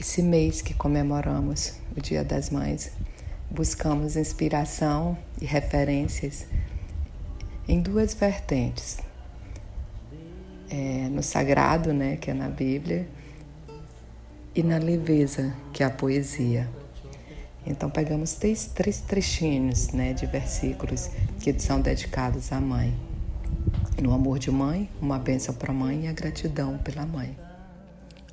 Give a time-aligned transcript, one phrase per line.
[0.00, 2.92] Esse mês que comemoramos o Dia das Mães,
[3.50, 6.46] buscamos inspiração e referências
[7.66, 8.98] em duas vertentes.
[10.70, 13.08] É, no sagrado, né, que é na Bíblia,
[14.54, 16.68] e na leveza, que é a poesia.
[17.66, 21.10] Então pegamos três, três trechinhos né, de versículos
[21.40, 22.96] que são dedicados à mãe.
[24.00, 27.47] No amor de mãe, uma bênção para a mãe e a gratidão pela mãe.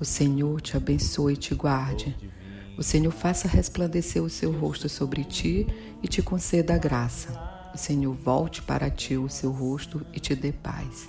[0.00, 2.16] O Senhor te abençoe e te guarde.
[2.76, 5.66] O Senhor faça resplandecer o seu rosto sobre ti
[6.02, 7.32] e te conceda a graça.
[7.74, 11.08] O Senhor volte para ti o seu rosto e te dê paz.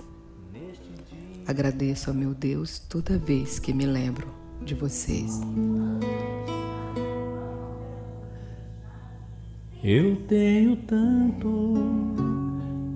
[1.46, 4.28] Agradeço ao meu Deus toda vez que me lembro
[4.64, 5.40] de vocês.
[9.82, 11.74] Eu tenho tanto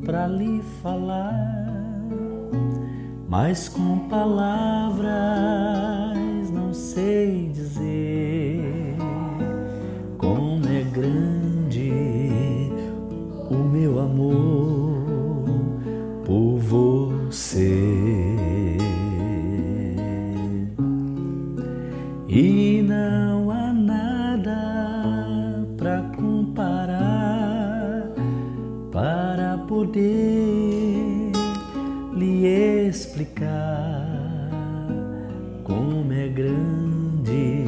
[0.05, 1.74] para lhe falar,
[3.37, 5.11] mas com palavras
[6.53, 8.95] não sei dizer
[10.17, 11.91] como é grande
[13.51, 15.03] o meu amor
[16.25, 18.07] por você.
[22.29, 23.44] E não
[35.65, 37.65] como é grande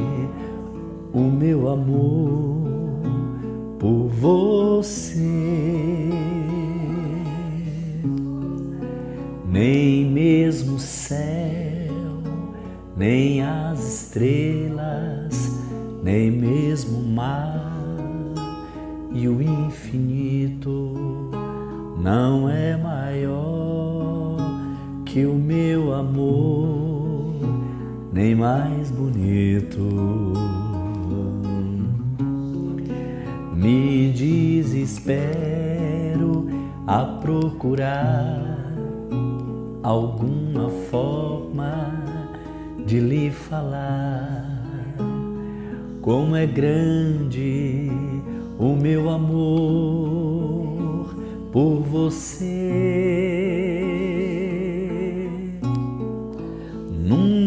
[1.13, 2.67] o meu amor
[3.79, 5.17] por você.
[9.49, 11.95] Nem mesmo céu,
[12.95, 15.51] nem as estrelas,
[16.03, 17.77] nem mesmo mar
[19.11, 20.95] e o infinito
[21.99, 23.56] não é maior
[25.07, 27.35] que o meu amor,
[28.11, 29.81] nem mais bonito.
[33.55, 35.27] Me desespero
[36.85, 38.57] a procurar
[39.81, 42.03] alguma forma
[42.85, 44.45] de lhe falar
[46.01, 47.89] como é grande
[48.59, 49.55] o meu amor
[51.51, 53.46] por você.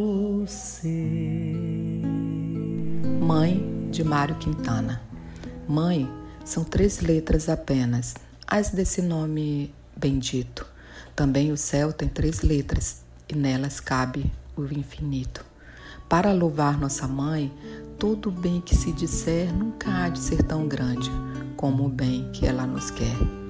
[3.22, 5.02] Mãe de Mário Quintana.
[5.66, 6.12] Mãe
[6.44, 8.14] são três letras apenas,
[8.46, 10.68] as desse nome bendito.
[11.16, 15.46] Também o céu tem três letras e nelas cabe o infinito.
[16.10, 17.50] Para louvar nossa mãe,
[17.98, 21.10] todo o bem que se disser nunca há de ser tão grande
[21.56, 23.41] como o bem que ela nos quer.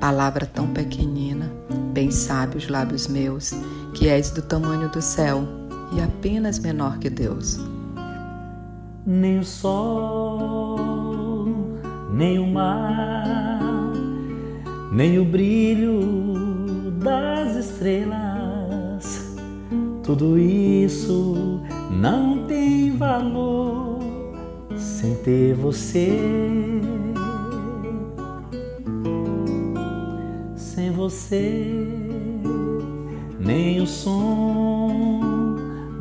[0.00, 1.50] Palavra tão pequenina,
[1.92, 3.52] bem sabe os lábios meus,
[3.94, 5.42] que és do tamanho do céu
[5.96, 7.58] e apenas menor que Deus.
[9.06, 10.78] Nem o sol,
[12.12, 13.92] nem o mar,
[14.92, 16.00] nem o brilho
[17.02, 19.36] das estrelas,
[20.02, 21.60] tudo isso
[21.90, 23.98] não tem valor
[24.76, 26.18] sem ter você.
[31.06, 31.86] Você,
[33.38, 35.20] nem o som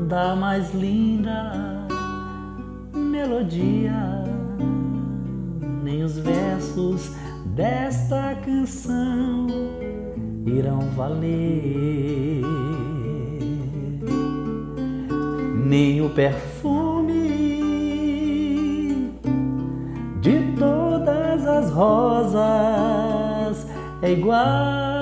[0.08, 1.86] da mais linda
[2.92, 4.24] melodia,
[5.84, 7.12] nem os versos
[7.56, 9.46] desta canção
[10.48, 12.42] irão valer.
[15.68, 17.30] Nem o perfume
[20.20, 22.96] de todas as rosas
[24.02, 24.95] é igual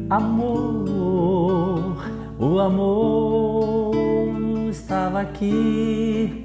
[0.09, 2.03] amor.
[2.37, 3.95] O amor
[4.69, 6.43] estava aqui,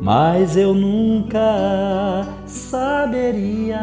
[0.00, 3.82] mas eu nunca saberia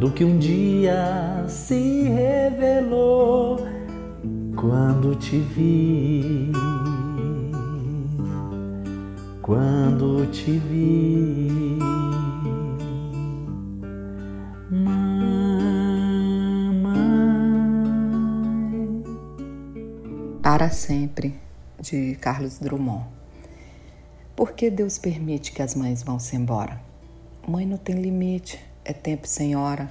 [0.00, 3.64] do que um dia se revelou
[4.56, 6.50] quando te vi.
[9.46, 11.78] Quando te vi.
[20.42, 21.38] Para sempre,
[21.80, 23.04] de Carlos Drummond.
[24.34, 26.80] Por que Deus permite que as mães vão-se embora?
[27.46, 29.88] Mãe não tem limite, é tempo sem hora,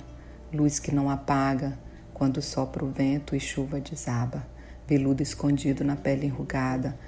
[0.51, 1.79] luz que não apaga,
[2.13, 4.45] quando sopra o vento e chuva desaba,
[4.85, 6.99] veludo escondido na pele enrugada,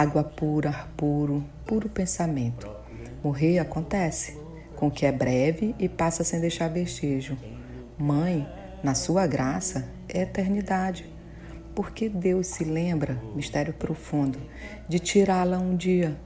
[0.00, 2.68] água pura, ar puro, puro pensamento.
[3.24, 4.38] Morrer acontece,
[4.76, 7.36] com que é breve e passa sem deixar vestígio.
[7.98, 8.46] Mãe,
[8.82, 11.16] na sua graça, é eternidade
[11.76, 14.38] porque Deus se lembra, mistério profundo,
[14.88, 16.16] de tirá-la um dia.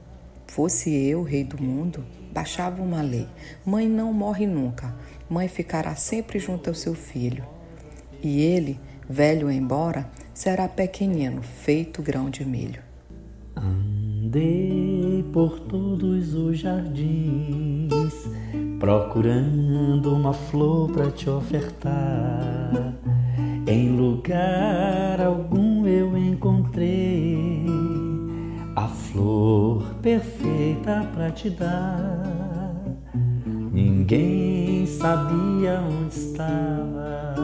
[0.47, 3.27] Fosse eu, rei do mundo, baixava uma lei.
[3.65, 4.95] Mãe não morre nunca.
[5.29, 7.45] Mãe ficará sempre junto ao seu filho.
[8.23, 8.79] E ele,
[9.09, 12.90] velho embora, será pequenino, feito grão de milho.
[13.55, 18.29] Andei por todos os jardins,
[18.79, 22.93] procurando uma flor para te ofertar
[23.67, 27.65] em lugar algum eu encontrei
[28.75, 32.23] a flor perfeita para te dar.
[33.71, 37.35] Ninguém sabia onde estava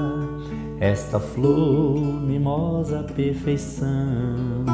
[0.80, 4.66] esta flor, mimosa perfeição.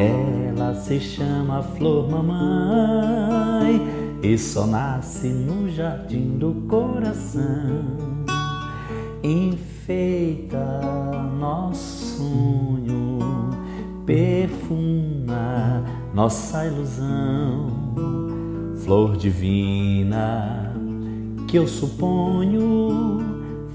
[0.00, 3.86] Ela se chama Flor Mamãe
[4.22, 7.84] e só nasce no jardim do coração.
[9.22, 10.58] Enfeita
[11.38, 13.18] nosso sonho,
[14.06, 17.68] perfuma nossa ilusão,
[18.82, 20.74] flor divina
[21.46, 23.18] que eu suponho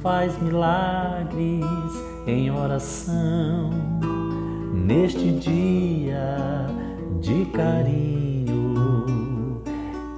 [0.02, 1.64] faz milagres
[2.26, 3.95] em oração
[4.86, 6.68] neste dia
[7.20, 8.76] de carinho.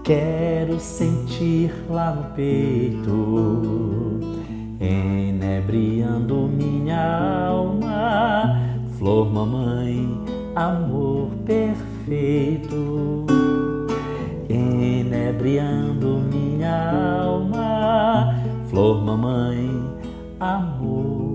[0.04, 4.20] Quero sentir lá no peito
[4.80, 8.60] enebriando minha alma,
[8.98, 10.08] flor mamãe,
[10.56, 13.26] amor perfeito,
[14.50, 18.36] enebriando minha alma,
[18.70, 19.84] flor mamãe,
[20.40, 21.27] amor